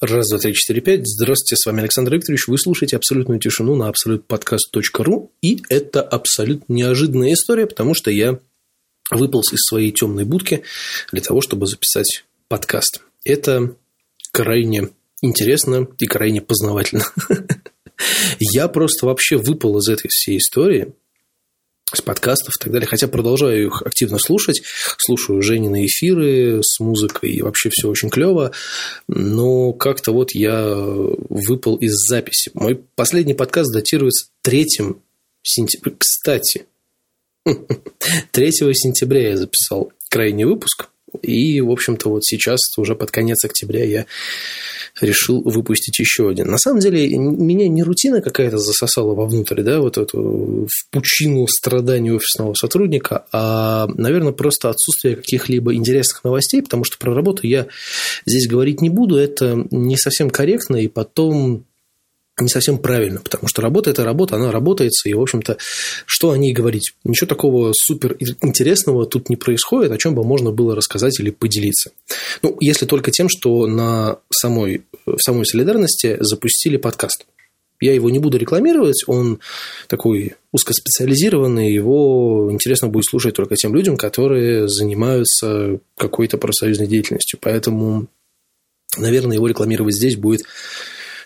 [0.00, 1.08] Раз, два, три, четыре, пять.
[1.08, 2.46] Здравствуйте, с вами Александр Викторович.
[2.46, 5.30] Вы слушаете «Абсолютную тишину» на absolutepodcast.ru.
[5.42, 8.38] И это абсолютно неожиданная история, потому что я
[9.10, 10.62] выполз из своей темной будки
[11.10, 13.00] для того, чтобы записать подкаст.
[13.24, 13.74] Это
[14.30, 14.90] крайне
[15.20, 17.04] интересно и крайне познавательно.
[18.38, 20.94] Я просто вообще выпал из этой всей истории–
[21.94, 22.86] с подкастов и так далее.
[22.86, 24.62] Хотя продолжаю их активно слушать.
[24.98, 28.52] Слушаю Женины эфиры с музыкой, и вообще все очень клево.
[29.08, 32.50] Но как-то вот я выпал из записи.
[32.54, 34.66] Мой последний подкаст датируется 3
[35.42, 35.94] сентября.
[35.98, 36.66] Кстати,
[38.32, 40.88] 3 сентября я записал крайний выпуск.
[41.22, 44.06] И, в общем-то, вот сейчас, уже под конец октября, я
[45.00, 46.50] решил выпустить еще один.
[46.50, 52.10] На самом деле, меня не рутина какая-то засосала вовнутрь, да, вот эту в пучину страданий
[52.10, 57.66] офисного сотрудника, а, наверное, просто отсутствие каких-либо интересных новостей, потому что про работу я
[58.26, 61.64] здесь говорить не буду, это не совсем корректно, и потом
[62.40, 65.56] не совсем правильно, потому что работа– это работа, она работается, и, в общем-то,
[66.06, 66.94] что о ней говорить?
[67.04, 71.90] Ничего такого супер интересного тут не происходит, о чем бы можно было рассказать или поделиться.
[72.42, 77.26] Ну, если только тем, что на самой, в самой солидарности запустили подкаст.
[77.80, 79.38] Я его не буду рекламировать, он
[79.86, 87.38] такой узкоспециализированный, его интересно будет слушать только тем людям, которые занимаются какой-то профсоюзной деятельностью.
[87.40, 88.08] Поэтому,
[88.96, 90.42] наверное, его рекламировать здесь будет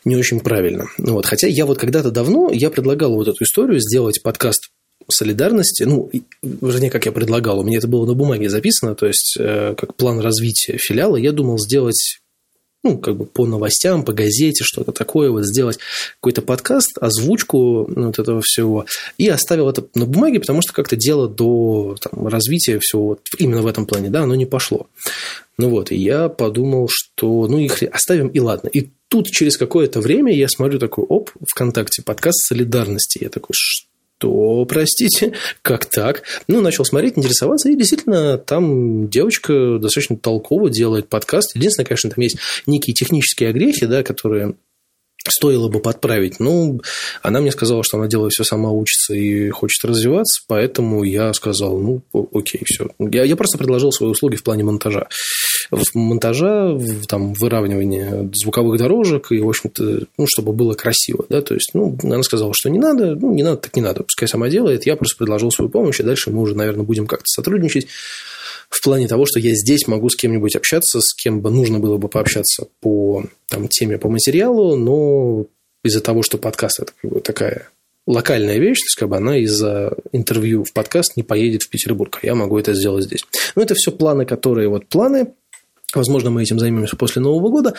[0.05, 0.87] не очень правильно.
[0.99, 1.27] Вот.
[1.27, 4.71] Хотя я вот когда-то давно, я предлагал вот эту историю сделать подкаст
[5.11, 6.11] солидарности, ну,
[6.43, 9.97] вернее, как я предлагал, у меня это было на бумаге записано, то есть, э, как
[9.97, 12.21] план развития филиала, я думал сделать
[12.85, 15.79] ну, как бы по новостям, по газете, что-то такое, вот сделать
[16.17, 18.87] какой-то подкаст, озвучку ну, вот этого всего,
[19.19, 23.63] и оставил это на бумаге, потому что как-то дело до там, развития всего вот именно
[23.63, 24.89] в этом плане, да, оно не пошло.
[25.59, 28.69] Ну вот, и я подумал, что ну их оставим и ладно.
[28.69, 33.19] И тут через какое-то время я смотрю такой, оп, ВКонтакте подкаст солидарности.
[33.21, 36.23] Я такой, что, простите, как так?
[36.49, 41.55] Ну, начал смотреть, интересоваться, и действительно, там девочка достаточно толково делает подкаст.
[41.55, 44.55] Единственное, конечно, там есть некие технические огрехи, да, которые
[45.29, 46.41] стоило бы подправить.
[46.41, 46.81] Ну,
[47.23, 51.79] она мне сказала, что она делает все сама, учится и хочет развиваться, поэтому я сказал,
[51.79, 52.03] ну,
[52.33, 52.89] окей, все.
[52.99, 55.09] Я, я просто предложил свои услуги в плане монтажа.
[55.71, 61.41] В монтажа, в, там, выравнивания звуковых дорожек, и, в общем-то, ну, чтобы было красиво, да,
[61.41, 64.29] то есть, ну, она сказала, что не надо, ну, не надо, так не надо, пускай
[64.29, 67.87] сама делает, я просто предложил свою помощь, и дальше мы уже, наверное, будем как-то сотрудничать
[68.73, 71.99] в плане того, что я здесь могу с кем-нибудь общаться, с кем бы нужно было
[71.99, 75.47] бы пообщаться по там, теме, по материалу, но
[75.85, 77.69] из-за того, что подкаст– это как бы такая
[78.07, 82.19] локальная вещь, то есть как бы она из-за интервью в подкаст не поедет в Петербург,
[82.23, 83.25] а я могу это сделать здесь.
[83.55, 85.35] Но это все планы, которые вот планы,
[85.95, 87.75] возможно, мы этим займемся после Нового года,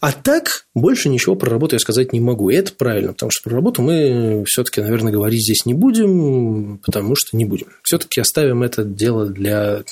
[0.00, 2.50] а так больше ничего про работу я сказать не могу.
[2.50, 7.14] И это правильно, потому что про работу мы все-таки, наверное, говорить здесь не будем, потому
[7.16, 7.68] что не будем.
[7.82, 9.84] Все-таки оставим это дело для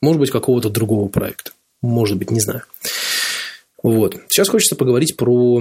[0.00, 1.52] может быть, какого-то другого проекта.
[1.82, 2.62] Может быть, не знаю.
[3.82, 4.16] Вот.
[4.28, 5.60] Сейчас хочется поговорить про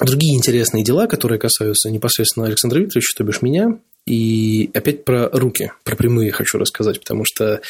[0.00, 3.78] другие интересные дела, которые касаются непосредственно Александра Викторовича, то бишь меня.
[4.06, 7.60] И опять про руки, про прямые хочу рассказать, потому что,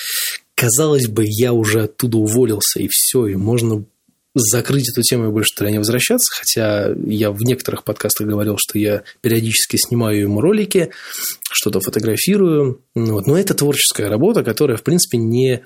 [0.54, 3.84] казалось бы, я уже оттуда уволился, и все, и можно
[4.34, 8.78] закрыть эту тему и больше туда не возвращаться, хотя я в некоторых подкастах говорил, что
[8.78, 10.90] я периодически снимаю ему ролики,
[11.50, 13.26] что-то фотографирую, вот.
[13.26, 15.64] но это творческая работа, которая, в принципе, не,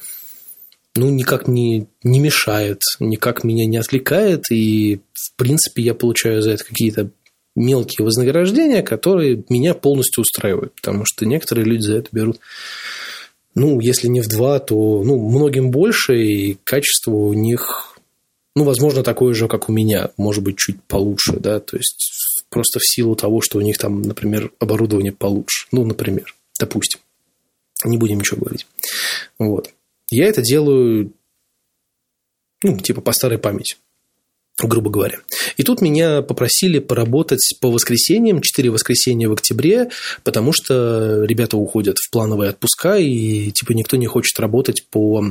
[0.97, 6.53] ну, никак не, не мешает, никак меня не отвлекает, и, в принципе, я получаю за
[6.53, 7.11] это какие-то
[7.55, 12.41] мелкие вознаграждения, которые меня полностью устраивают, потому что некоторые люди за это берут
[13.57, 17.94] ну, если не в два, то ну, многим больше, и качество у них
[18.55, 22.79] ну, возможно, такое же, как у меня, может быть, чуть получше, да, то есть просто
[22.79, 27.01] в силу того, что у них там, например, оборудование получше, ну, например, допустим,
[27.85, 28.67] не будем ничего говорить,
[29.39, 29.71] вот.
[30.11, 31.13] Я это делаю,
[32.63, 33.77] ну, типа по старой памяти,
[34.63, 35.19] грубо говоря.
[35.57, 39.91] И тут меня попросили поработать по воскресеньям, 4 воскресенья в октябре,
[40.23, 45.25] потому что ребята уходят в плановые отпуска, и типа никто не хочет работать по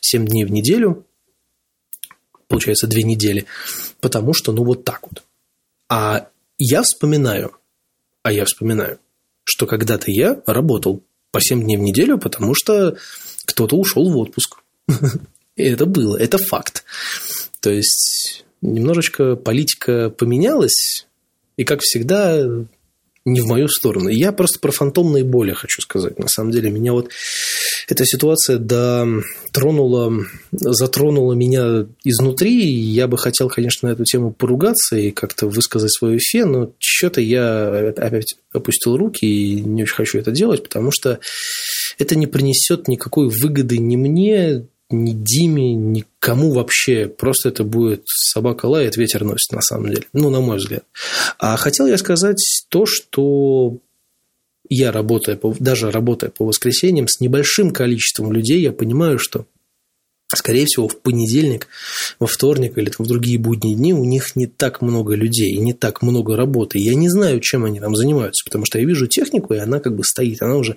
[0.00, 1.04] 7 дней в неделю,
[2.48, 3.46] получается, две недели,
[4.00, 5.22] потому что, ну, вот так вот.
[5.88, 6.28] А
[6.58, 7.56] я вспоминаю,
[8.22, 8.98] а я вспоминаю,
[9.44, 12.96] что когда-то я работал по 7 дней в неделю, потому что
[13.44, 14.58] кто-то ушел в отпуск.
[15.56, 16.84] И это было, это факт.
[17.60, 21.06] То есть, немножечко политика поменялась,
[21.56, 22.44] и, как всегда,
[23.26, 24.08] не в мою сторону.
[24.08, 26.18] Я просто про фантомные боли хочу сказать.
[26.18, 27.10] На самом деле, меня вот
[27.88, 29.06] эта ситуация да,
[29.52, 32.64] тронула, затронула меня изнутри.
[32.70, 37.20] Я бы хотел, конечно, на эту тему поругаться и как-то высказать свою фе, но что-то
[37.20, 41.18] я опять опустил руки и не очень хочу это делать, потому что
[41.98, 47.06] это не принесет никакой выгоды ни мне, ни Диме, никому вообще.
[47.06, 50.06] Просто это будет собака лает, ветер носит, на самом деле.
[50.12, 50.84] Ну, на мой взгляд.
[51.38, 53.78] А хотел я сказать то, что
[54.68, 59.46] я работая, даже работая по воскресеньям с небольшим количеством людей, я понимаю, что
[60.34, 61.68] Скорее всего, в понедельник,
[62.18, 65.58] во вторник или там, в другие будние дни у них не так много людей и
[65.58, 66.80] не так много работы.
[66.80, 69.94] Я не знаю, чем они там занимаются, потому что я вижу технику, и она как
[69.94, 70.42] бы стоит.
[70.42, 70.76] Она уже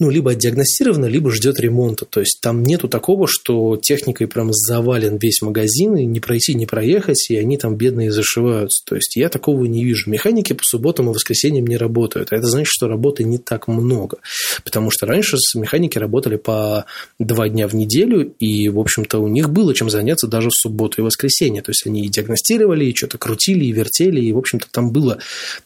[0.00, 2.06] ну, либо отдиагностирована, либо ждет ремонта.
[2.06, 6.66] То есть там нету такого, что техникой прям завален весь магазин, и не пройти, не
[6.66, 8.82] проехать, и они там бедные зашиваются.
[8.84, 10.10] То есть я такого не вижу.
[10.10, 12.32] Механики по субботам и воскресеньям не работают.
[12.32, 14.18] А это значит, что работы не так много.
[14.64, 16.86] Потому что раньше механики работали по
[17.18, 21.02] два дня в неделю, и, в общем-то, у них было чем заняться даже в субботу
[21.02, 21.60] и воскресенье.
[21.62, 25.18] То есть они и диагностировали, и что-то крутили, и вертели, и, в общем-то, там была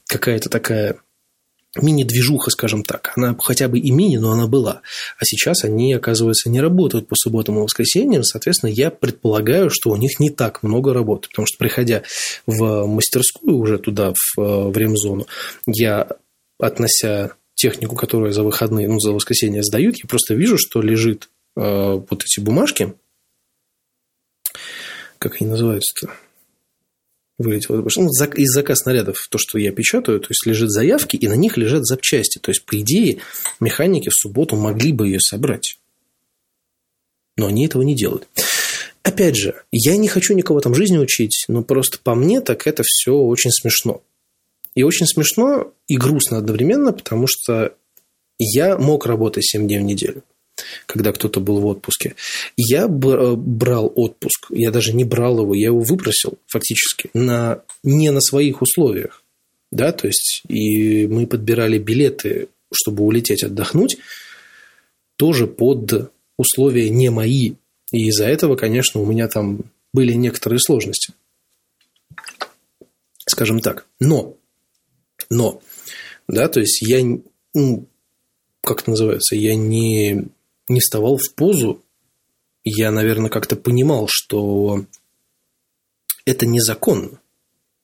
[0.08, 0.96] какая-то такая
[1.80, 3.12] мини-движуха, скажем так.
[3.16, 4.82] Она хотя бы и мини, но она была.
[5.18, 8.24] А сейчас они, оказывается, не работают по субботам и воскресеньям.
[8.24, 11.28] Соответственно, я предполагаю, что у них не так много работы.
[11.28, 12.02] Потому что, приходя
[12.46, 15.26] в мастерскую уже туда, в, в ремзону,
[15.66, 16.08] я,
[16.58, 21.60] относя технику, которую за выходные, ну, за воскресенье сдают, я просто вижу, что лежит э,
[21.62, 22.94] вот эти бумажки,
[25.18, 26.12] как они называются-то?
[27.38, 27.86] Вылетело.
[27.96, 31.56] Ну, из заказ снарядов, то, что я печатаю, то есть лежит заявки, и на них
[31.56, 32.38] лежат запчасти.
[32.38, 33.18] То есть, по идее,
[33.60, 35.78] механики в субботу могли бы ее собрать.
[37.36, 38.28] Но они этого не делают.
[39.02, 42.82] Опять же, я не хочу никого там жизни учить, но просто по мне так это
[42.86, 44.02] все очень смешно.
[44.74, 47.74] И очень смешно и грустно одновременно, потому что
[48.38, 50.22] я мог работать 7 дней в неделю
[50.86, 52.14] когда кто-то был в отпуске.
[52.56, 52.86] Я э,
[53.36, 58.62] брал отпуск, я даже не брал его, я его выпросил фактически на, не на своих
[58.62, 59.22] условиях.
[59.70, 63.96] Да, то есть, и мы подбирали билеты, чтобы улететь отдохнуть,
[65.16, 67.54] тоже под условия не мои.
[67.92, 69.60] И из-за этого, конечно, у меня там
[69.92, 71.12] были некоторые сложности.
[73.26, 73.86] Скажем так.
[74.00, 74.36] Но,
[75.30, 75.60] но,
[76.28, 77.02] да, то есть я,
[77.54, 77.86] ну,
[78.62, 80.26] как это называется, я не
[80.68, 81.82] не вставал в позу,
[82.64, 84.84] я, наверное, как-то понимал, что
[86.24, 87.20] это незаконно.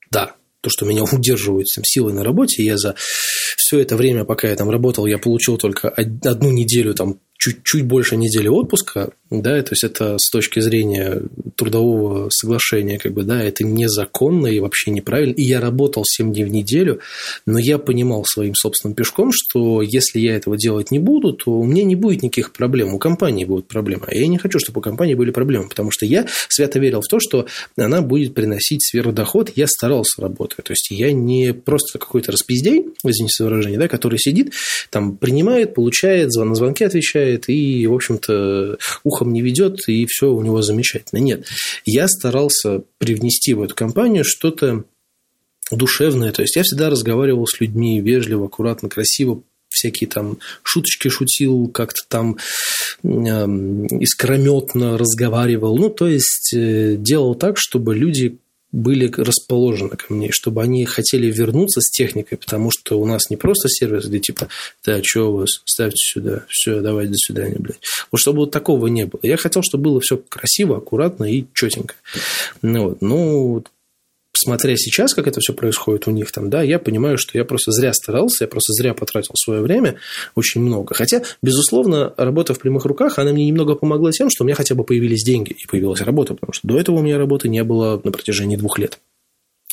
[0.09, 4.49] Да, то, что меня удерживают там, силой на работе, я за все это время, пока
[4.49, 9.71] я там работал, я получил только одну неделю там чуть-чуть больше недели отпуска, да, то
[9.71, 11.23] есть это с точки зрения
[11.55, 15.33] трудового соглашения, как бы, да, это незаконно и вообще неправильно.
[15.33, 16.99] И я работал 7 дней в неделю,
[17.47, 21.63] но я понимал своим собственным пешком, что если я этого делать не буду, то у
[21.63, 24.03] меня не будет никаких проблем, у компании будут проблемы.
[24.05, 27.07] А я не хочу, чтобы у компании были проблемы, потому что я свято верил в
[27.09, 30.63] то, что она будет приносить сверхдоход, я старался работать.
[30.65, 34.53] То есть я не просто какой-то распиздей, извините за выражение, да, который сидит,
[34.91, 40.31] там принимает, получает, на звонки отвечает, делает и, в общем-то, ухом не ведет, и все
[40.31, 41.19] у него замечательно.
[41.19, 41.45] Нет,
[41.85, 44.83] я старался привнести в эту компанию что-то
[45.71, 46.31] душевное.
[46.31, 52.01] То есть я всегда разговаривал с людьми вежливо, аккуратно, красиво, всякие там шуточки шутил, как-то
[52.09, 52.37] там
[53.03, 53.07] э,
[54.01, 55.77] искрометно разговаривал.
[55.77, 58.37] Ну, то есть э, делал так, чтобы люди
[58.71, 63.37] были расположены ко мне, чтобы они хотели вернуться с техникой, потому что у нас не
[63.37, 64.47] просто сервис, где типа,
[64.85, 67.81] да, что у вас, ставьте сюда, все, давайте, до свидания, блядь.
[68.11, 69.19] Вот чтобы вот такого не было.
[69.23, 71.95] Я хотел, чтобы было все красиво, аккуратно и четенько.
[72.61, 73.01] Ну, вот.
[73.01, 73.63] ну
[74.41, 77.71] смотря сейчас, как это все происходит у них там, да, я понимаю, что я просто
[77.71, 79.95] зря старался, я просто зря потратил свое время
[80.35, 80.95] очень много.
[80.95, 84.75] Хотя, безусловно, работа в прямых руках, она мне немного помогла тем, что у меня хотя
[84.75, 88.01] бы появились деньги и появилась работа, потому что до этого у меня работы не было
[88.03, 88.99] на протяжении двух лет.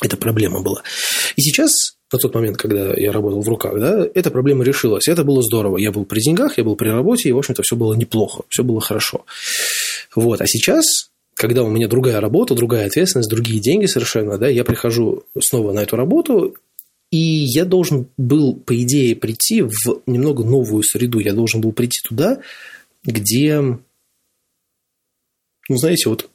[0.01, 0.81] Это проблема была.
[1.35, 1.71] И сейчас,
[2.11, 5.07] на тот момент, когда я работал в руках, да, эта проблема решилась.
[5.07, 5.77] Это было здорово.
[5.77, 8.63] Я был при деньгах, я был при работе, и, в общем-то, все было неплохо, все
[8.63, 9.25] было хорошо.
[10.15, 10.41] Вот.
[10.41, 15.23] А сейчас когда у меня другая работа, другая ответственность, другие деньги совершенно, да, я прихожу
[15.39, 16.57] снова на эту работу,
[17.11, 21.19] и я должен был, по идее, прийти в немного новую среду.
[21.19, 22.41] Я должен был прийти туда,
[23.05, 23.79] где, ну,
[25.69, 26.29] знаете, вот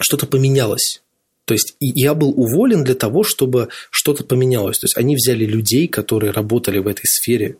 [0.00, 1.02] что-то поменялось.
[1.44, 4.78] То есть я был уволен для того, чтобы что-то поменялось.
[4.78, 7.56] То есть они взяли людей, которые работали в этой сфере.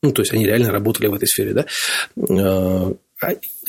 [0.00, 1.66] Ну, то есть они реально работали в этой сфере, да
[2.16, 2.94] а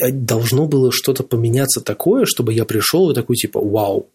[0.00, 4.08] должно было что-то поменяться такое, чтобы я пришел и такой типа, вау,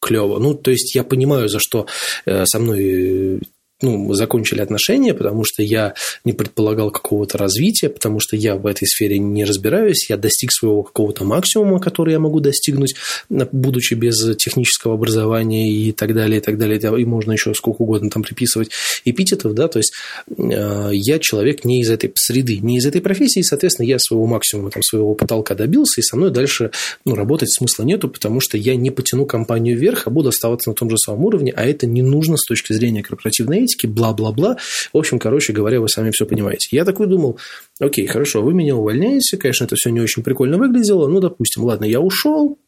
[0.00, 0.38] клево.
[0.38, 1.86] Ну, то есть я понимаю, за что
[2.26, 3.40] э, со мной
[3.84, 8.86] ну, закончили отношения, потому что я не предполагал какого-то развития, потому что я в этой
[8.86, 12.94] сфере не разбираюсь, я достиг своего какого-то максимума, который я могу достигнуть,
[13.28, 18.10] будучи без технического образования и так далее, и так далее, и можно еще сколько угодно
[18.10, 18.70] там приписывать
[19.04, 19.92] эпитетов, да, то есть
[20.36, 24.70] э, я человек не из этой среды, не из этой профессии, соответственно, я своего максимума,
[24.70, 26.70] там, своего потолка добился, и со мной дальше
[27.04, 30.74] ну, работать смысла нету, потому что я не потяну компанию вверх, а буду оставаться на
[30.74, 34.56] том же самом уровне, а это не нужно с точки зрения корпоративной этики, политики, бла-бла-бла.
[34.92, 36.68] В общем, короче говоря, вы сами все понимаете.
[36.70, 37.38] Я такой думал,
[37.80, 41.84] окей, хорошо, вы меня увольняете, конечно, это все не очень прикольно выглядело, ну, допустим, ладно,
[41.84, 42.58] я ушел,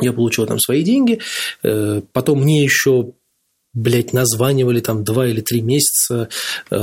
[0.00, 1.20] я получил там свои деньги,
[1.62, 3.12] э, потом мне еще
[3.76, 6.28] блядь, названивали там два или три месяца
[6.70, 6.76] э,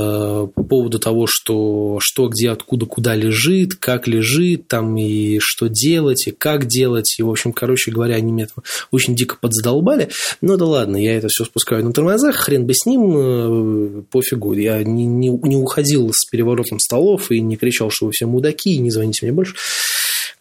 [0.54, 6.28] по поводу того, что, что, где, откуда, куда лежит, как лежит, там, и что делать,
[6.28, 7.16] и как делать.
[7.18, 10.08] И, в общем, короче говоря, они меня там очень дико подзадолбали.
[10.40, 14.54] Ну да ладно, я это все спускаю на тормозах, хрен бы с ним, э, пофигу.
[14.54, 18.76] Я не, не, не уходил с переворотом столов и не кричал, что вы все мудаки,
[18.76, 19.56] и не звоните мне больше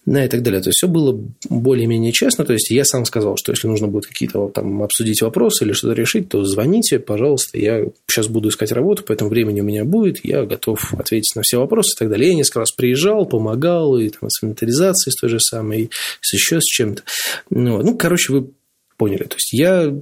[0.06, 0.62] и так далее.
[0.62, 1.18] То есть все было
[1.50, 2.46] более-менее честно.
[2.46, 5.94] То есть я сам сказал, что если нужно будет какие-то там обсудить вопросы или что-то
[5.94, 7.58] решить, то звоните, пожалуйста.
[7.58, 10.24] Я сейчас буду искать работу, поэтому времени у меня будет.
[10.24, 12.30] Я готов ответить на все вопросы и так далее.
[12.30, 15.90] Я несколько раз приезжал, помогал, и там, с инвентаризацией с той же самой, и
[16.22, 17.04] с еще с чем-то.
[17.50, 18.50] Ну, ну, короче, вы
[18.98, 19.24] поняли.
[19.24, 19.94] То есть я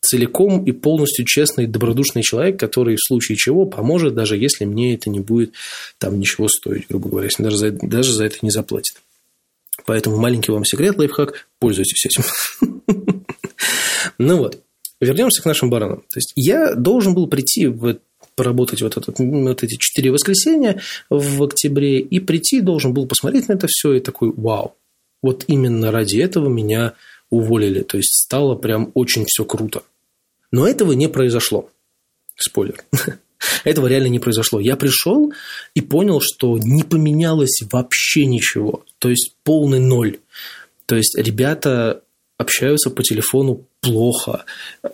[0.00, 5.10] целиком и полностью честный, добродушный человек, который в случае чего поможет, даже если мне это
[5.10, 5.52] не будет
[5.98, 8.96] там ничего стоить, грубо говоря, если даже за, даже за это не заплатит.
[9.86, 12.24] Поэтому маленький вам секрет, лайфхак, пользуйтесь этим.
[14.18, 14.62] Ну вот,
[15.00, 15.98] вернемся к нашим баранам.
[15.98, 17.98] То есть я должен был прийти в
[18.34, 23.54] поработать вот, этот, вот эти четыре воскресенья в октябре и прийти должен был посмотреть на
[23.54, 24.76] это все и такой вау.
[25.22, 26.94] Вот именно ради этого меня
[27.28, 27.82] уволили.
[27.82, 29.82] То есть стало прям очень все круто.
[30.50, 31.68] Но этого не произошло.
[32.36, 32.82] Спойлер.
[33.64, 34.60] Этого реально не произошло.
[34.60, 35.32] Я пришел
[35.74, 38.84] и понял, что не поменялось вообще ничего.
[38.98, 40.18] То есть полный ноль.
[40.86, 42.02] То есть ребята
[42.38, 44.44] общаются по телефону плохо,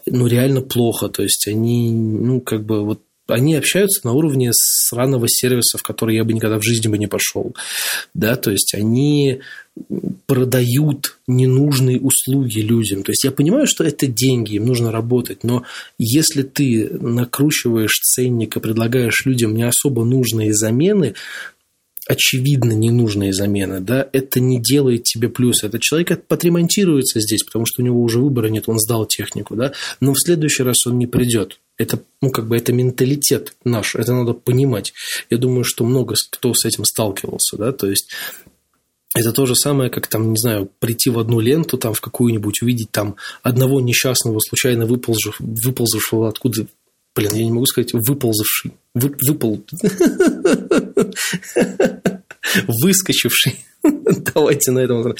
[0.07, 1.09] ну реально плохо.
[1.09, 6.17] То есть они, ну как бы вот они общаются на уровне сраного сервиса, в который
[6.17, 7.55] я бы никогда в жизни бы не пошел.
[8.15, 9.41] Да, то есть они
[10.27, 13.03] продают ненужные услуги людям.
[13.03, 15.65] То есть я понимаю, что это деньги, им нужно работать, но
[15.99, 21.15] если ты накручиваешь ценник и предлагаешь людям не особо нужные замены,
[22.09, 25.65] очевидно ненужные замены, да, это не делает тебе плюс.
[25.65, 29.73] Этот человек подремонтируется здесь, потому что у него уже выбора нет, он сдал технику, да,
[30.01, 31.59] но в следующий раз он не придет.
[31.79, 34.95] Это, ну, как бы, это менталитет наш, это надо понимать.
[35.29, 38.11] Я думаю, что много кто с этим сталкивался, да, то есть
[39.15, 42.63] это то же самое, как там, не знаю, прийти в одну ленту, там в какую-нибудь,
[42.63, 46.67] увидеть там одного несчастного, случайно выползавшего, выползавшего откуда
[47.17, 48.73] Блин, я не могу сказать выползавший.
[48.93, 49.65] Вы, выпол...
[52.69, 53.65] Выскочивший.
[54.35, 55.15] Давайте на этом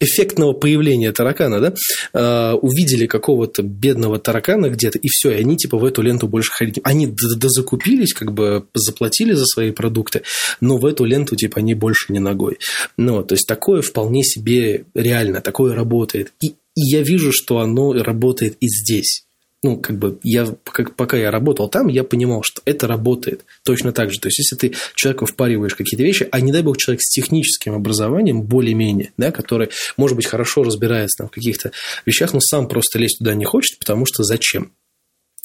[0.00, 1.74] эффектного появления таракана, да,
[2.12, 6.50] а, увидели какого-то бедного таракана где-то, и все, и они типа в эту ленту больше
[6.52, 6.80] ходить.
[6.82, 10.22] Они дозакупились, как бы заплатили за свои продукты,
[10.60, 12.58] но в эту ленту типа они больше не ногой.
[12.96, 16.32] Ну, то есть такое вполне себе реально, такое работает.
[16.40, 19.27] И, и я вижу, что оно работает и здесь
[19.62, 23.92] ну, как бы, я, как, пока я работал там, я понимал, что это работает точно
[23.92, 24.20] так же.
[24.20, 27.74] То есть, если ты человеку впариваешь какие-то вещи, а не дай бог человек с техническим
[27.74, 31.72] образованием, более-менее, да, который, может быть, хорошо разбирается там, в каких-то
[32.06, 34.72] вещах, но сам просто лезть туда не хочет, потому что зачем?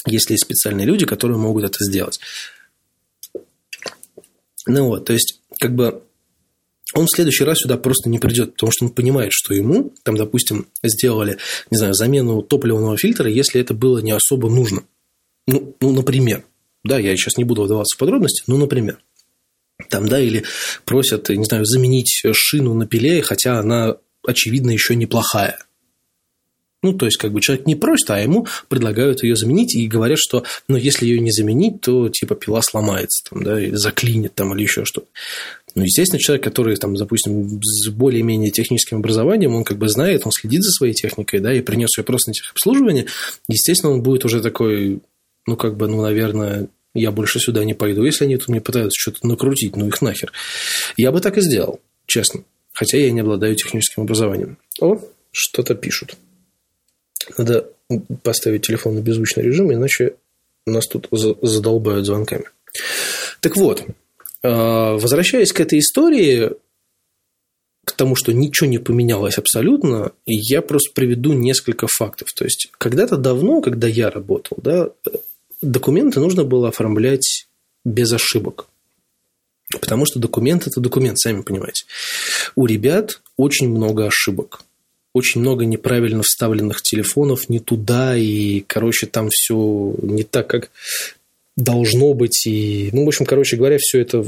[0.05, 2.19] Если есть специальные люди, которые могут это сделать.
[4.67, 6.03] Ну вот, то есть, как бы,
[6.93, 10.15] он в следующий раз сюда просто не придет, потому что он понимает, что ему, там,
[10.15, 11.37] допустим, сделали,
[11.71, 14.83] не знаю, замену топливного фильтра, если это было не особо нужно.
[15.47, 16.43] Ну, ну например.
[16.83, 18.99] Да, я сейчас не буду вдаваться в подробности, но, например.
[19.89, 20.43] Там, да, или
[20.85, 23.95] просят, не знаю, заменить шину на пиле, хотя она,
[24.25, 25.59] очевидно, еще неплохая.
[26.83, 30.19] Ну, то есть, как бы человек не просит, а ему предлагают ее заменить и говорят,
[30.19, 34.53] что, ну, если ее не заменить, то, типа, пила сломается, там, да, или заклинит, там,
[34.53, 35.07] или еще что-то.
[35.75, 40.31] Ну, естественно, человек, который, там, допустим, с более-менее техническим образованием, он как бы знает, он
[40.31, 43.07] следит за своей техникой, да, и принес ее просто на техобслуживание,
[43.47, 45.01] естественно, он будет уже такой,
[45.47, 48.99] ну, как бы, ну, наверное, я больше сюда не пойду, если они тут мне пытаются
[48.99, 50.31] что-то накрутить, ну, их нахер.
[50.95, 54.57] Я бы так и сделал, честно, хотя я не обладаю техническим образованием.
[54.79, 54.99] О,
[55.31, 56.15] что-то пишут.
[57.37, 57.67] Надо
[58.21, 60.15] поставить телефон на беззвучный режим, иначе
[60.67, 62.45] нас тут задолбают звонками.
[63.39, 63.83] Так вот,
[64.43, 66.51] возвращаясь к этой истории,
[67.85, 72.33] к тому, что ничего не поменялось абсолютно, я просто приведу несколько фактов.
[72.33, 74.89] То есть, когда-то давно, когда я работал, да,
[75.61, 77.47] документы нужно было оформлять
[77.83, 78.67] без ошибок.
[79.81, 81.85] Потому что документ– это документ, сами понимаете.
[82.55, 84.61] У ребят очень много ошибок.
[85.13, 90.71] Очень много неправильно вставленных телефонов не туда, и, короче, там все не так, как
[91.55, 92.45] должно быть.
[92.45, 94.25] И, ну, в общем, короче говоря, все это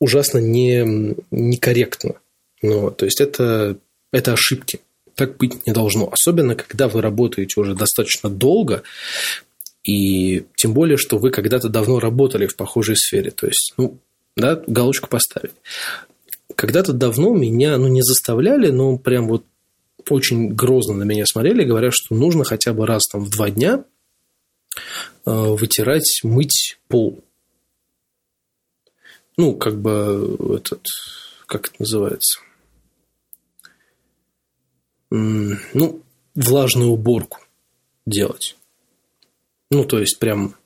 [0.00, 2.14] ужасно не, некорректно.
[2.62, 3.78] Ну, то есть, это,
[4.12, 4.80] это ошибки.
[5.14, 6.10] Так быть не должно.
[6.12, 8.82] Особенно, когда вы работаете уже достаточно долго,
[9.84, 13.30] и тем более, что вы когда-то давно работали в похожей сфере.
[13.30, 13.98] То есть, ну,
[14.36, 15.52] да, галочку поставить.
[16.54, 19.44] Когда-то давно меня, ну, не заставляли, но прям вот
[20.08, 23.84] очень грозно на меня смотрели, говоря, что нужно хотя бы раз там в два дня
[25.24, 27.24] вытирать, мыть пол.
[29.36, 30.84] Ну, как бы этот,
[31.46, 32.40] как это называется?
[35.10, 36.02] Ну,
[36.34, 37.38] влажную уборку
[38.04, 38.56] делать.
[39.70, 40.56] Ну, то есть, прям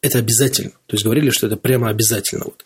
[0.00, 0.72] это обязательно.
[0.86, 2.44] То есть говорили, что это прямо обязательно.
[2.44, 2.64] Вот.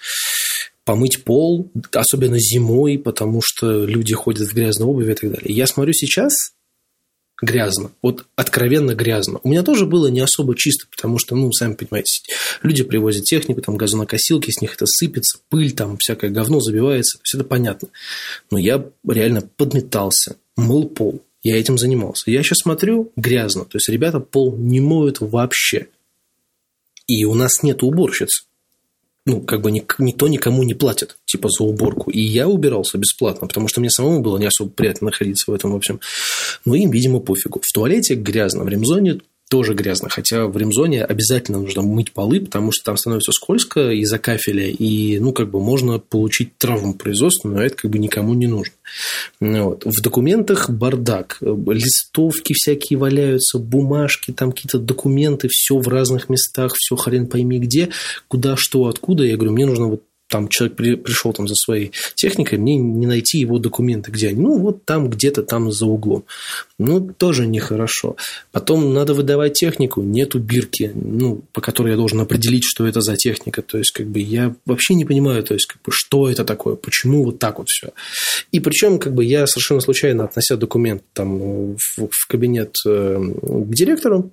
[0.84, 5.54] Помыть пол, особенно зимой, потому что люди ходят в грязной обуви и так далее.
[5.54, 6.54] Я смотрю сейчас,
[7.40, 7.90] грязно.
[8.02, 9.40] Вот откровенно грязно.
[9.42, 12.22] У меня тоже было не особо чисто, потому что, ну, сами понимаете,
[12.62, 17.38] люди привозят технику, там газонокосилки, с них это сыпется, пыль, там всякое говно забивается, все
[17.38, 17.88] это понятно.
[18.50, 22.30] Но я реально подметался, мыл пол, я этим занимался.
[22.30, 23.64] Я сейчас смотрю, грязно.
[23.64, 25.88] То есть, ребята пол не моют вообще.
[27.06, 28.47] И у нас нет уборщиц.
[29.28, 32.10] Ну, как бы никто никому не платит, типа, за уборку.
[32.10, 35.72] И я убирался бесплатно, потому что мне самому было не особо приятно находиться в этом,
[35.72, 36.00] в общем.
[36.64, 37.60] Но им, видимо, пофигу.
[37.62, 40.08] В туалете грязно, в ремзоне тоже грязно.
[40.08, 45.18] Хотя в ремзоне обязательно нужно мыть полы, потому что там становится скользко из-за кафеля, и,
[45.18, 48.74] ну, как бы можно получить травму производственную, но это как бы никому не нужно.
[49.40, 49.84] Вот.
[49.84, 51.38] В документах бардак.
[51.40, 57.90] Листовки всякие валяются, бумажки, там какие-то документы, все в разных местах, все хрен пойми где,
[58.28, 59.24] куда, что, откуда.
[59.24, 63.06] Я говорю, мне нужно вот там человек при, пришел там за своей техникой, мне не
[63.06, 64.40] найти его документы, где они.
[64.40, 66.24] Ну, вот там где-то там за углом.
[66.78, 68.16] Ну, тоже нехорошо.
[68.52, 73.16] Потом надо выдавать технику, нету бирки, ну, по которой я должен определить, что это за
[73.16, 73.62] техника.
[73.62, 76.76] То есть, как бы я вообще не понимаю, то есть, как бы, что это такое,
[76.76, 77.90] почему вот так вот все.
[78.52, 83.74] И причем, как бы, я совершенно случайно, относя документ там в, в кабинет э, к
[83.74, 84.30] директору,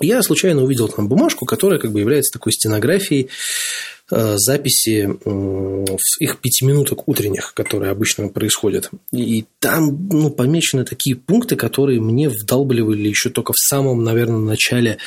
[0.00, 3.30] я случайно увидел там бумажку, которая как бы является такой стенографией
[4.14, 5.08] записи
[6.20, 8.90] их пятиминуток утренних, которые обычно происходят.
[9.12, 14.98] И там ну, помечены такие пункты, которые мне вдалбливали еще только в самом, наверное, начале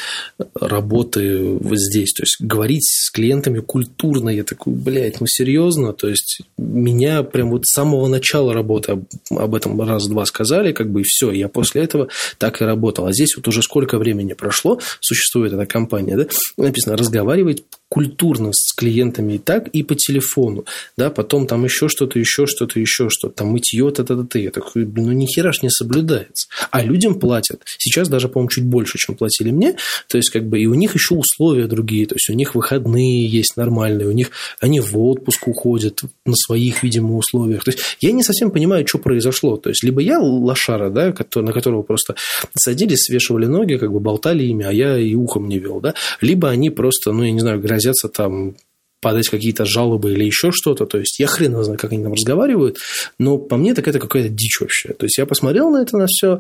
[0.60, 2.12] работы вот здесь.
[2.14, 4.30] То есть, говорить с клиентами культурно.
[4.30, 5.94] Я такой, блядь, ну серьезно?
[5.94, 11.02] То есть, меня прям вот с самого начала работы об этом раз-два сказали, как бы
[11.02, 11.32] и все.
[11.32, 13.06] Я после этого так и работал.
[13.06, 16.26] А здесь вот уже сколько времени прошло, существует эта компания, да,
[16.58, 20.66] написано разговаривать культурно с клиентами и так, и по телефону,
[20.98, 24.40] да, потом там еще что-то, еще что-то, еще что-то, там мытье, та та та та
[24.40, 26.48] Я такой, ну, ни ж не соблюдается.
[26.72, 27.62] А людям платят.
[27.78, 29.76] Сейчас даже, по-моему, чуть больше, чем платили мне.
[30.08, 32.06] То есть, как бы, и у них еще условия другие.
[32.06, 36.84] То есть, у них выходные есть нормальные, у них они в отпуск уходят на своих,
[36.84, 37.64] видимо, условиях.
[37.64, 39.58] То есть, я не совсем понимаю, что произошло.
[39.58, 42.16] То есть, либо я лошара, да, на которого просто
[42.58, 46.50] садились, свешивали ноги, как бы болтали ими, а я и ухом не вел, да, либо
[46.50, 48.56] они просто, ну, я не знаю, грозятся там
[49.00, 50.86] подать какие-то жалобы или еще что-то.
[50.86, 52.78] То есть я хрен его знаю, как они там разговаривают,
[53.20, 54.94] но по мне так это какая-то дичь вообще.
[54.94, 56.40] То есть я посмотрел на это на все,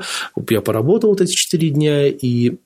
[0.50, 2.58] я поработал вот эти четыре дня, и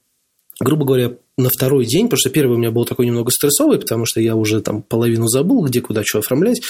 [0.62, 4.06] грубо говоря, на второй день, потому что первый у меня был такой немного стрессовый, потому
[4.06, 6.62] что я уже там половину забыл, где куда что оформлять,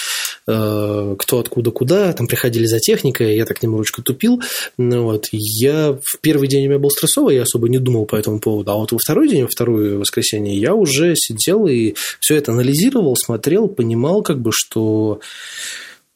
[0.47, 4.41] э, кто откуда куда, там приходили за техникой, я так немножечко тупил.
[4.78, 5.28] Ну, вот.
[5.32, 8.71] Я в первый день у меня был стрессовый, я особо не думал по этому поводу,
[8.71, 13.15] а вот во второй день, во второе воскресенье, я уже сидел и все это анализировал,
[13.15, 15.19] смотрел, понимал, как бы, что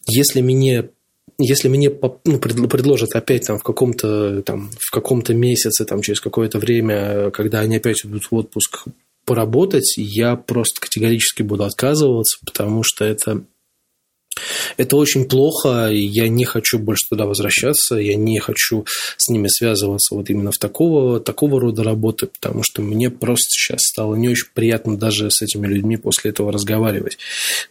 [0.07, 0.89] если мне
[1.37, 1.91] если мне
[2.23, 7.59] ну, предложат опять там в каком-то там в каком-то месяце там через какое-то время, когда
[7.59, 8.85] они опять идут в отпуск
[9.25, 13.43] поработать, я просто категорически буду отказываться, потому что это
[14.77, 18.85] это очень плохо, я не хочу больше туда возвращаться, я не хочу
[19.17, 23.81] с ними связываться вот именно в такого, такого рода работы, потому что мне просто сейчас
[23.81, 27.17] стало не очень приятно даже с этими людьми после этого разговаривать.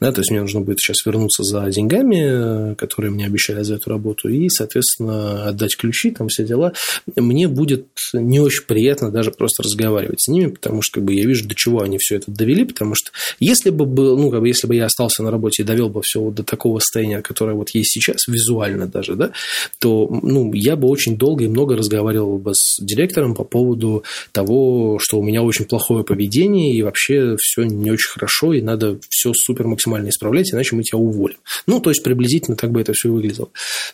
[0.00, 3.90] Да, то есть мне нужно будет сейчас вернуться за деньгами, которые мне обещали за эту
[3.90, 6.72] работу, и, соответственно, отдать ключи, там все дела.
[7.16, 11.27] Мне будет не очень приятно даже просто разговаривать с ними, потому что как бы, я
[11.27, 14.48] вижу, до чего они все это довели, потому что если бы, был, ну, как бы,
[14.48, 17.55] если бы я остался на работе и довел бы все вот до такого состояния, которое
[17.55, 19.33] вот есть сейчас, визуально даже, да,
[19.81, 24.99] то ну, я бы очень долго и много разговаривал бы с директором по поводу того,
[25.01, 29.33] что у меня очень плохое поведение и вообще все не очень хорошо, и надо все
[29.35, 31.38] супер максимально исправлять, иначе мы тебя уволим.
[31.67, 33.49] Ну, то есть, приблизительно так бы это все выглядело.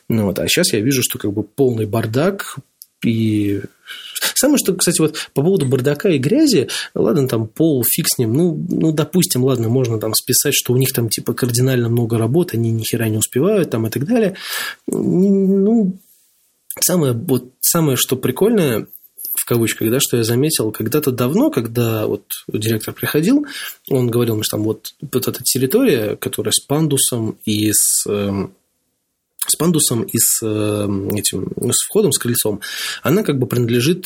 [0.09, 0.39] Ну, вот.
[0.39, 2.57] А сейчас я вижу, что как бы полный бардак,
[3.05, 3.63] и
[4.35, 8.33] Самое, что, кстати, вот по поводу бардака и грязи, ладно, там пол, фиг с ним,
[8.33, 12.57] ну, ну, допустим, ладно, можно там списать, что у них там, типа, кардинально много работы,
[12.57, 14.37] они ни хера не успевают, там, и так далее.
[14.87, 15.99] Ну,
[16.81, 18.87] самое, вот, самое, что прикольное,
[19.35, 23.47] в кавычках, да, что я заметил, когда-то давно, когда вот директор приходил,
[23.89, 28.55] он говорил, что там вот, вот эта территория, которая с пандусом и с эм,
[29.51, 32.61] с пандусом и с эм, этим ну, с входом, с крыльцом,
[33.03, 34.05] она как бы принадлежит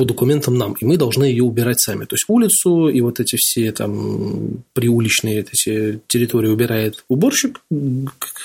[0.00, 2.06] по документам нам, и мы должны ее убирать сами.
[2.06, 7.60] То есть улицу и вот эти все там приуличные эти территории убирает уборщик,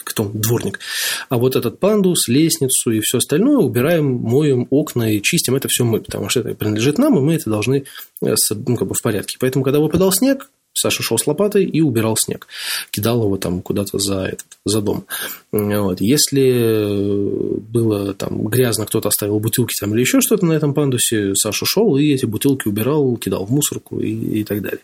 [0.03, 0.81] кто дворник,
[1.29, 5.85] а вот этот пандус, лестницу и все остальное убираем, моем окна и чистим это все
[5.85, 7.85] мы, потому что это принадлежит нам, и мы это должны
[8.21, 8.35] э,
[8.67, 9.37] ну, как бы в порядке.
[9.39, 12.47] Поэтому, когда выпадал снег, Саша шел с лопатой и убирал снег.
[12.91, 15.05] Кидал его там куда-то за, этот, за дом.
[15.51, 16.01] Вот.
[16.01, 21.65] Если было там грязно, кто-то оставил бутылки там или еще что-то на этом пандусе, Саша
[21.65, 24.81] шел и эти бутылки убирал, кидал в мусорку и, и так далее.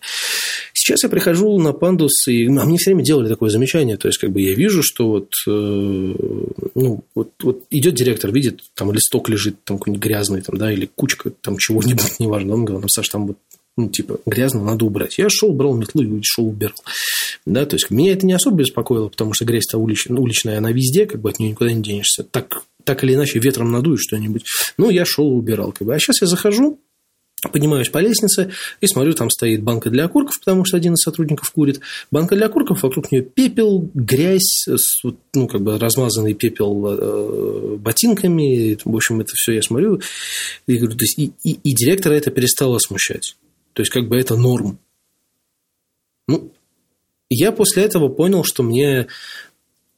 [0.73, 3.97] Сейчас я прихожу на пандус, и а мне все время делали такое замечание.
[3.97, 8.62] То есть, как бы я вижу, что вот, э, ну, вот, вот идет директор, видит,
[8.73, 12.54] там листок лежит, там какой-нибудь грязный, там, да, или кучка там чего-нибудь, неважно.
[12.54, 13.38] Он говорит, Саша, там вот
[13.77, 15.17] ну, типа, грязно, надо убрать.
[15.17, 16.75] Я шел, брал метлу и шел, убирал.
[17.45, 21.05] Да, то есть, меня это не особо беспокоило, потому что грязь-то уличная, уличная, она везде,
[21.05, 22.23] как бы от нее никуда не денешься.
[22.23, 24.43] Так, так или иначе, ветром надуешь что-нибудь.
[24.77, 25.71] Ну, я шел, убирал.
[25.71, 25.95] Как бы.
[25.95, 26.79] А сейчас я захожу,
[27.51, 31.49] Поднимаюсь по лестнице и смотрю, там стоит банка для окурков, потому что один из сотрудников
[31.49, 31.79] курит.
[32.12, 34.67] Банка для окурков, вокруг нее пепел, грязь,
[35.34, 38.77] ну, как бы размазанный пепел э, ботинками.
[38.86, 40.01] В общем, это все я смотрю.
[40.67, 43.36] И, говорю, то есть, и, и, и директора это перестало смущать.
[43.73, 44.79] То есть, как бы это норм.
[46.27, 46.51] Ну,
[47.29, 49.07] я после этого понял, что мне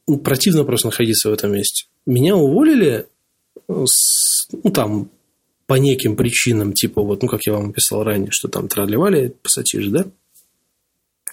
[0.06, 1.86] ну, противно просто находиться в этом месте.
[2.06, 3.06] Меня уволили
[3.68, 5.10] э, с, ну, там,
[5.66, 9.90] по неким причинам, типа вот, ну, как я вам описал ранее, что там тролливали пассатижи,
[9.90, 10.06] да?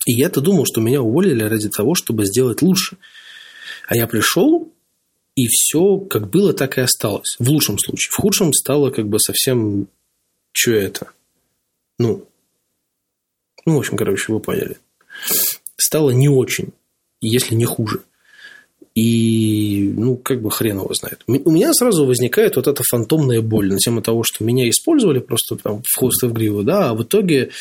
[0.06, 2.98] И я-то думал, что меня уволили ради того, чтобы сделать лучше.
[3.88, 4.72] А я пришел,
[5.36, 7.36] и все как было, так и осталось.
[7.40, 8.12] В лучшем случае.
[8.12, 9.88] В худшем стало как бы совсем...
[10.54, 11.12] Что это?
[12.00, 12.28] Ну,
[13.66, 14.78] ну, в общем, короче, вы поняли.
[15.78, 16.70] Стало не очень,
[17.22, 18.02] если не хуже.
[18.94, 21.24] И, ну, как бы хрен его знает.
[21.26, 25.56] У меня сразу возникает вот эта фантомная боль на тему того, что меня использовали просто
[25.56, 27.52] там в хвост и в гриву, да, а в итоге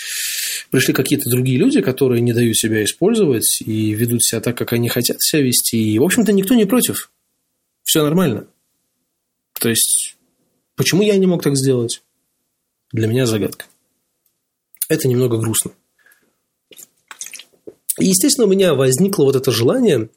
[0.71, 4.89] пришли какие-то другие люди, которые не дают себя использовать и ведут себя так, как они
[4.89, 5.95] хотят себя вести.
[5.95, 7.13] И, в общем-то, никто не против.
[7.85, 8.47] Все нормально.
[9.61, 10.17] То есть,
[10.75, 12.03] почему я не мог так сделать?
[12.93, 13.67] Для меня загадка.
[14.89, 15.71] Это немного грустно.
[18.01, 20.09] И, естественно, у меня возникло вот это желание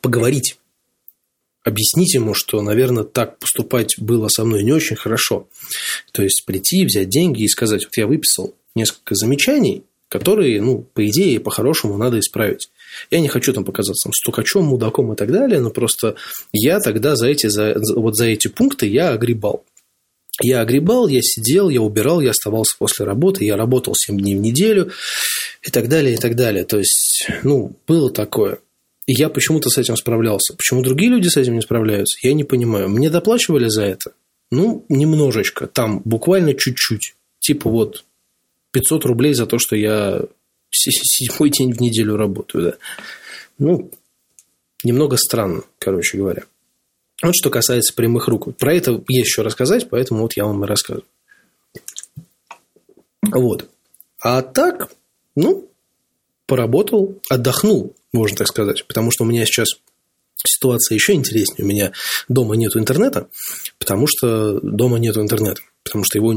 [0.00, 0.58] поговорить,
[1.64, 5.48] объяснить ему, что, наверное, так поступать было со мной не очень хорошо.
[6.12, 11.06] То есть прийти, взять деньги и сказать, вот я выписал несколько замечаний, которые, ну, по
[11.06, 12.70] идее, по-хорошему надо исправить.
[13.10, 16.16] Я не хочу там показаться там, стукачом, мудаком и так далее, но просто
[16.52, 19.64] я тогда за эти, за, вот за эти пункты я огребал.
[20.40, 24.40] Я огребал, я сидел, я убирал, я оставался после работы, я работал 7 дней в
[24.40, 24.92] неделю
[25.62, 26.64] и так далее, и так далее.
[26.64, 28.58] То есть, ну, было такое.
[29.06, 30.54] И я почему-то с этим справлялся.
[30.54, 32.88] Почему другие люди с этим не справляются, я не понимаю.
[32.88, 34.12] Мне доплачивали за это?
[34.50, 35.66] Ну, немножечко.
[35.66, 37.14] Там буквально чуть-чуть.
[37.40, 38.04] Типа вот
[38.72, 40.22] 500 рублей за то, что я
[40.70, 42.64] седьмой день в неделю работаю.
[42.64, 42.76] Да.
[43.58, 43.90] Ну,
[44.84, 46.44] немного странно, короче говоря.
[47.22, 48.56] Вот что касается прямых рук.
[48.56, 51.04] Про это есть еще рассказать, поэтому вот я вам и рассказываю.
[53.22, 53.68] Вот.
[54.20, 54.90] А так,
[55.38, 55.68] ну,
[56.46, 58.86] поработал, отдохнул, можно так сказать.
[58.86, 59.68] Потому что у меня сейчас
[60.36, 61.64] ситуация еще интереснее.
[61.64, 61.92] У меня
[62.28, 63.28] дома нет интернета,
[63.78, 65.60] потому что дома нет интернета.
[65.84, 66.34] Потому что его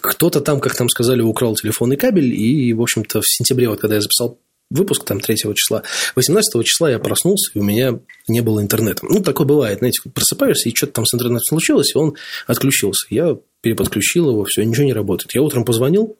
[0.00, 2.34] кто-то там, как там сказали, украл телефонный кабель.
[2.34, 4.38] И, в общем-то, в сентябре, вот когда я записал
[4.70, 5.82] выпуск там 3 числа.
[6.16, 9.04] 18 числа я проснулся, и у меня не было интернета.
[9.06, 12.14] Ну, такое бывает, знаете, просыпаешься, и что-то там с интернетом случилось, и он
[12.46, 13.06] отключился.
[13.10, 15.34] Я переподключил его, все, ничего не работает.
[15.34, 16.16] Я утром позвонил,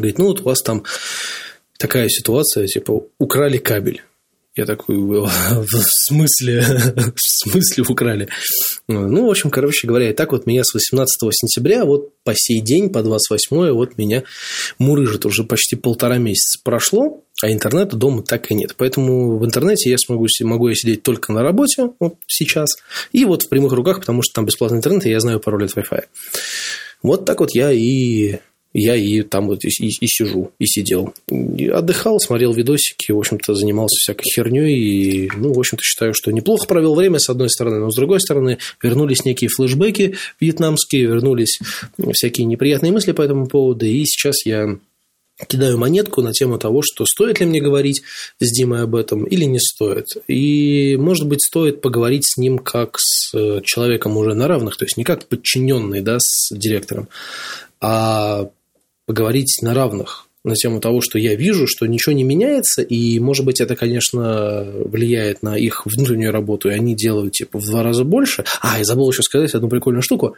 [0.00, 0.84] говорит, ну, вот у вас там
[1.78, 4.02] такая ситуация, типа, украли кабель.
[4.54, 6.60] Я такой, в смысле,
[7.16, 8.28] в смысле украли?
[8.86, 12.60] Ну, в общем, короче говоря, и так вот меня с 18 сентября вот по сей
[12.60, 14.24] день, по 28 вот меня
[14.78, 15.24] мурыжит.
[15.24, 18.74] Уже почти полтора месяца прошло, а интернета дома так и нет.
[18.76, 22.68] Поэтому в интернете я смогу, могу я сидеть только на работе вот сейчас
[23.12, 25.76] и вот в прямых руках, потому что там бесплатный интернет, и я знаю пароль от
[25.76, 26.04] Wi-Fi.
[27.02, 28.38] Вот так вот я и
[28.72, 31.12] я и там вот и, и сижу, и сидел.
[31.28, 34.74] И отдыхал, смотрел видосики, в общем-то, занимался всякой херней.
[34.74, 38.20] И, ну, в общем-то, считаю, что неплохо провел время, с одной стороны, но с другой
[38.20, 41.58] стороны, вернулись некие флешбеки вьетнамские, вернулись
[42.12, 43.84] всякие неприятные мысли по этому поводу.
[43.84, 44.78] И сейчас я
[45.46, 48.02] кидаю монетку на тему того, что стоит ли мне говорить
[48.38, 50.06] с Димой об этом или не стоит.
[50.28, 54.96] И, может быть, стоит поговорить с ним как с человеком уже на равных, то есть
[54.96, 57.08] не как подчиненный да, с директором,
[57.80, 58.48] а
[59.06, 63.44] поговорить на равных на тему того, что я вижу, что ничего не меняется, и, может
[63.44, 68.02] быть, это, конечно, влияет на их внутреннюю работу, и они делают, типа, в два раза
[68.02, 68.44] больше.
[68.60, 70.36] А, и забыл еще сказать одну прикольную штуку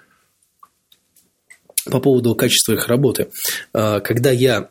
[1.90, 3.28] по поводу качества их работы.
[3.72, 4.68] А, когда я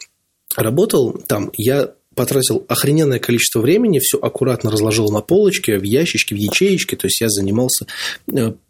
[0.56, 6.38] работал там, я потратил охрененное количество времени, все аккуратно разложил на полочке, в ящичке, в
[6.38, 6.96] ячеечке.
[6.96, 7.88] То есть я занимался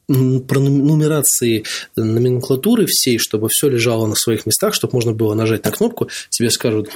[0.08, 5.72] э, нумерацией номенклатуры всей, чтобы все лежало на своих местах, чтобы можно было нажать на
[5.72, 6.92] кнопку, тебе скажут,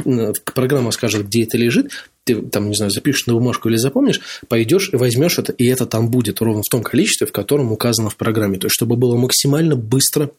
[0.53, 1.91] программа скажет, где это лежит,
[2.27, 5.85] ты там, не знаю, запишешь на бумажку или запомнишь, пойдешь и возьмешь это, и это
[5.85, 8.59] там будет ровно в том количестве, в котором указано в программе.
[8.59, 10.31] То есть, чтобы было максимально быстро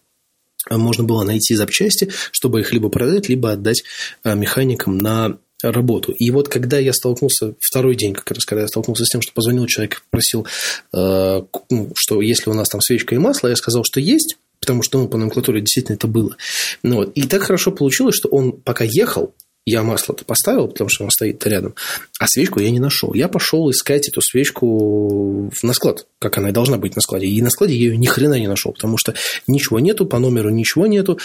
[0.71, 3.85] э, можно было найти запчасти, чтобы их либо продать, либо отдать
[4.23, 6.13] э, механикам на работу.
[6.13, 9.33] И вот когда я столкнулся, второй день как раз, когда я столкнулся с тем, что
[9.33, 10.47] позвонил человек, просил,
[10.93, 14.83] э, ну, что если у нас там свечка и масло, я сказал, что есть, потому
[14.83, 16.37] что ну, по номенклатуре действительно это было.
[16.83, 17.13] Ну, вот.
[17.15, 19.35] И так хорошо получилось, что он пока ехал,
[19.69, 21.75] я масло-то поставил, потому что оно стоит рядом,
[22.19, 23.15] а свечку я не нашел.
[23.15, 27.27] Я пошел искать эту свечку на склад, как она и должна быть на складе.
[27.27, 29.15] И на складе я ее ни хрена не нашел, потому что
[29.47, 31.19] ничего нету, по номеру ничего нету,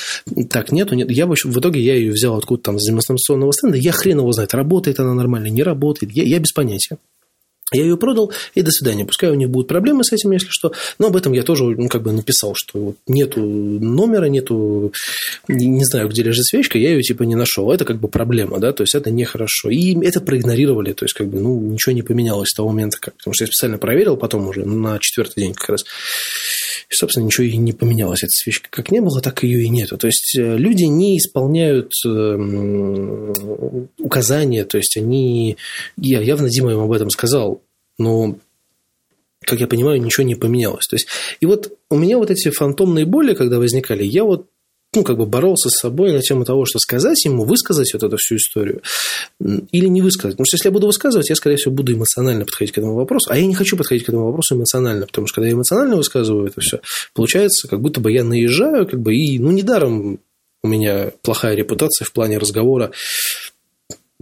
[0.50, 0.96] так нету.
[0.96, 1.10] Нет.
[1.12, 3.78] Я, в итоге я ее взял откуда-то там с демонстрационного стенда.
[3.78, 6.12] Я хрен его знает, работает она нормально, не работает.
[6.14, 6.98] Я, я без понятия.
[7.74, 9.06] Я ее продал, и до свидания.
[9.06, 10.74] Пускай у них будут проблемы с этим, если что.
[11.00, 14.94] Но об этом я тоже ну, как бы написал, что вот нету номера, нету...
[15.48, 17.72] Не знаю, где лежит свечка, я ее типа не нашел.
[17.72, 19.70] Это как бы проблема, да, то есть это нехорошо.
[19.70, 23.16] И это проигнорировали, то есть как бы, ну, ничего не поменялось с того момента, как...
[23.16, 25.86] Потому что я специально проверил потом уже, на четвертый день как раз.
[26.90, 28.24] И, собственно, ничего и не поменялось.
[28.24, 29.98] Эта свечка как не было, так ее и нету.
[29.98, 35.58] То есть, э, люди не исполняют эм, указания, то есть, они...
[35.98, 37.63] Я явно Дима им об этом сказал,
[37.98, 38.38] но
[39.46, 40.88] как я понимаю, ничего не поменялось.
[40.88, 41.08] То есть,
[41.42, 44.48] и вот у меня вот эти фантомные боли, когда возникали, я вот
[44.96, 48.18] ну, как бы боролся с собой на тему того, что сказать ему, высказать вот эту
[48.18, 48.82] всю историю
[49.40, 50.36] или не высказать.
[50.36, 53.32] Потому что если я буду высказывать, я, скорее всего, буду эмоционально подходить к этому вопросу.
[53.32, 56.48] А я не хочу подходить к этому вопросу эмоционально, потому что когда я эмоционально высказываю
[56.48, 56.80] это все,
[57.14, 60.20] получается, как будто бы я наезжаю, как бы, и, ну, недаром
[60.64, 62.92] у меня плохая репутация в плане разговора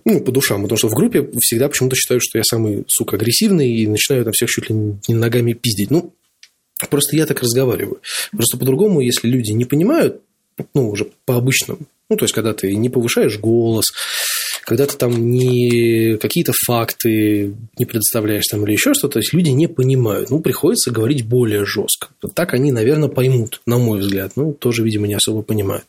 [0.05, 3.71] ну, по душам, потому что в группе всегда почему-то считают, что я самый, сука, агрессивный
[3.71, 4.75] и начинаю там всех чуть ли
[5.07, 5.91] не ногами пиздить.
[5.91, 6.13] Ну,
[6.89, 8.01] просто я так разговариваю.
[8.31, 10.21] Просто по-другому, если люди не понимают,
[10.73, 13.85] ну, уже по-обычному, ну, то есть, когда ты не повышаешь голос,
[14.65, 19.49] когда ты там не какие-то факты не предоставляешь там или еще что-то, то есть люди
[19.49, 20.29] не понимают.
[20.29, 22.09] Ну, приходится говорить более жестко.
[22.33, 24.33] Так они, наверное, поймут, на мой взгляд.
[24.35, 25.85] Ну, тоже, видимо, не особо понимают.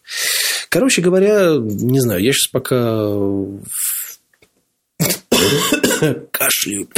[0.72, 3.12] Короче говоря, не знаю, я сейчас пока
[6.30, 6.88] кашляю,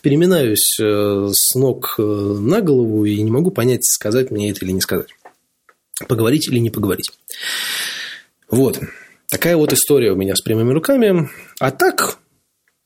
[0.00, 4.72] переминаюсь э, с ног э, на голову и не могу понять, сказать мне это или
[4.72, 5.08] не сказать.
[6.08, 7.10] Поговорить или не поговорить.
[8.48, 8.80] Вот.
[9.28, 11.28] Такая вот история у меня с прямыми руками.
[11.60, 12.16] А так,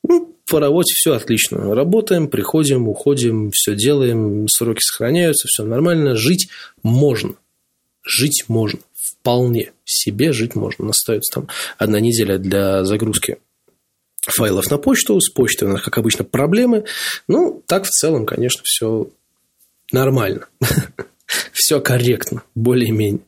[0.03, 1.73] ну, по работе все отлично.
[1.73, 6.15] Работаем, приходим, уходим, все делаем, сроки сохраняются, все нормально.
[6.15, 6.49] Жить
[6.83, 7.35] можно.
[8.03, 8.79] Жить можно.
[8.93, 10.89] Вполне себе жить можно.
[10.89, 13.37] Остается там одна неделя для загрузки
[14.21, 15.19] файлов на почту.
[15.19, 16.85] С почтой у нас, как обычно, проблемы.
[17.27, 19.09] Ну, так в целом, конечно, все
[19.91, 20.47] нормально.
[21.53, 23.21] все корректно, более-менее.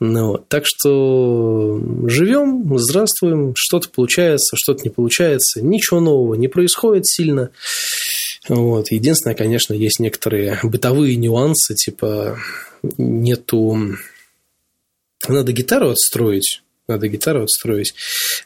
[0.00, 0.48] Ну, вот.
[0.48, 7.50] Так что живем, здравствуем, что-то получается, что-то не получается, ничего нового не происходит сильно.
[8.48, 8.90] Вот.
[8.90, 12.38] Единственное, конечно, есть некоторые бытовые нюансы, типа
[12.96, 13.96] нету...
[15.26, 17.94] Надо гитару отстроить, надо гитару отстроить.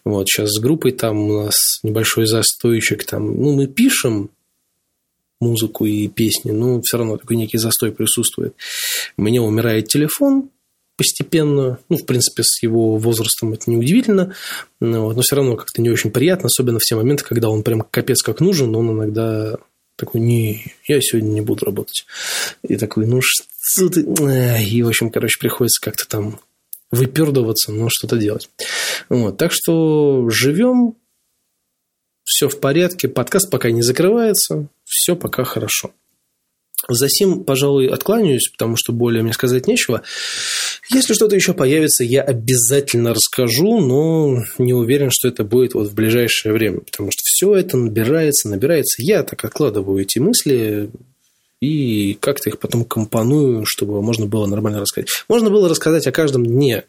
[0.04, 4.30] Вот, сейчас с группой там у нас небольшой застойчик, там, ну, мы пишем,
[5.42, 8.54] музыку и песни, но все равно такой некий застой присутствует.
[9.16, 10.50] Меня умирает телефон
[10.96, 14.34] постепенно, ну, в принципе, с его возрастом это неудивительно,
[14.80, 17.80] но, но все равно как-то не очень приятно, особенно в те моменты, когда он прям
[17.82, 19.56] капец как нужен, но он иногда
[20.02, 22.06] такой, не, я сегодня не буду работать.
[22.62, 24.00] И такой, ну что ты...
[24.00, 26.40] И, в общем, короче, приходится как-то там
[26.90, 28.50] выпердываться, но что-то делать.
[29.08, 29.38] Вот.
[29.38, 30.96] Так что живем,
[32.24, 35.92] все в порядке, подкаст пока не закрывается, все пока хорошо.
[36.88, 40.02] За сим, пожалуй, откланяюсь, потому что более мне сказать нечего.
[40.90, 45.94] Если что-то еще появится, я обязательно расскажу, но не уверен, что это будет вот в
[45.94, 49.00] ближайшее время, потому что все это набирается, набирается.
[49.02, 50.90] Я так откладываю эти мысли
[51.60, 55.08] и как-то их потом компоную, чтобы можно было нормально рассказать.
[55.28, 56.84] Можно было рассказать о каждом дне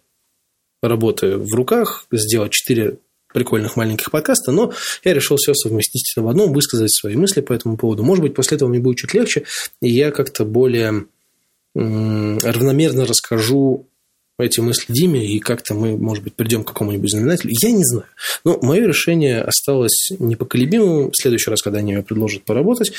[0.81, 2.97] работы в руках, сделать четыре
[3.33, 7.77] прикольных маленьких подкаста, но я решил все совместить в одном, высказать свои мысли по этому
[7.77, 8.03] поводу.
[8.03, 9.43] Может быть, после этого мне будет чуть легче,
[9.81, 11.05] и я как-то более
[11.75, 13.87] равномерно расскажу
[14.39, 17.53] эти мысли Диме, и как-то мы, может быть, придем к какому-нибудь знаменателю.
[17.61, 18.07] Я не знаю.
[18.43, 21.11] Но мое решение осталось непоколебимым.
[21.11, 22.93] В следующий раз, когда они мне предложат поработать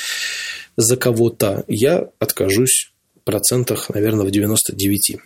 [0.77, 5.17] за кого-то, я откажусь в процентах, наверное, в 99.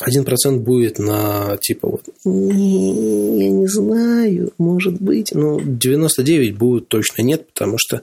[0.00, 7.22] Один процент будет на типа вот, я не знаю, может быть, но 99 будет точно
[7.22, 8.02] нет, потому что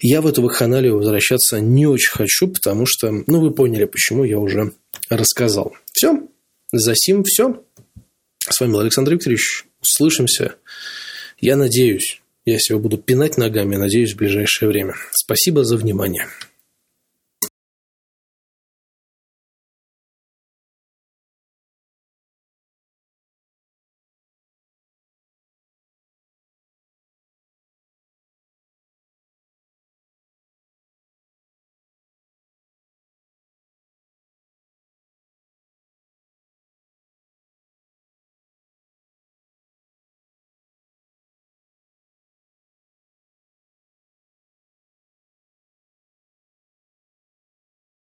[0.00, 4.38] я в эту вакханалию возвращаться не очень хочу, потому что, ну, вы поняли, почему я
[4.38, 4.72] уже
[5.10, 5.74] рассказал.
[5.92, 6.22] Все,
[6.72, 7.62] за сим все.
[8.38, 9.66] С вами был Александр Викторович.
[9.82, 10.54] Услышимся.
[11.38, 14.94] Я надеюсь, я себя буду пинать ногами, надеюсь, в ближайшее время.
[15.12, 16.26] Спасибо за внимание.